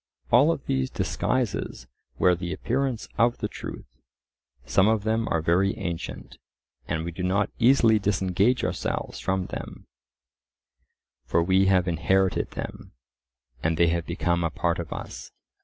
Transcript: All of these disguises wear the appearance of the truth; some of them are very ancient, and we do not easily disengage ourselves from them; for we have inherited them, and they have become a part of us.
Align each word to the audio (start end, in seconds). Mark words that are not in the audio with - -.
All 0.31 0.51
of 0.51 0.65
these 0.65 0.89
disguises 0.89 1.85
wear 2.17 2.33
the 2.33 2.53
appearance 2.53 3.07
of 3.19 3.37
the 3.37 3.47
truth; 3.47 3.85
some 4.65 4.87
of 4.87 5.03
them 5.03 5.27
are 5.27 5.43
very 5.43 5.77
ancient, 5.77 6.39
and 6.87 7.05
we 7.05 7.11
do 7.11 7.21
not 7.21 7.51
easily 7.59 7.99
disengage 7.99 8.63
ourselves 8.63 9.19
from 9.19 9.45
them; 9.45 9.85
for 11.23 11.43
we 11.43 11.67
have 11.67 11.87
inherited 11.87 12.49
them, 12.49 12.93
and 13.61 13.77
they 13.77 13.89
have 13.89 14.07
become 14.07 14.43
a 14.43 14.49
part 14.49 14.79
of 14.79 14.91
us. 14.91 15.31